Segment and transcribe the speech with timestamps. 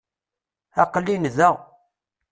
[0.81, 1.51] Aqel-in da.